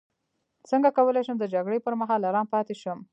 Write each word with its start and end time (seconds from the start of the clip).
څنګه 0.69 0.89
کولی 0.97 1.21
شم 1.27 1.37
د 1.39 1.45
جګړې 1.53 1.79
پر 1.85 1.93
مهال 2.01 2.21
ارام 2.29 2.47
پاتې 2.53 2.75
شم 2.81 2.99